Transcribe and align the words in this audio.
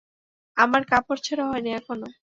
আমার 0.57 0.81
কাপড় 0.91 1.19
ছাড়া 1.25 1.43
হয় 1.49 1.61
নি 1.65 1.69
এখনও। 1.79 2.09